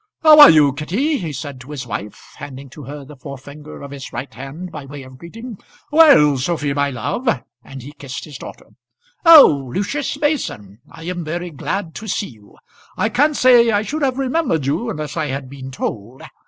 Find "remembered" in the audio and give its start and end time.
14.17-14.65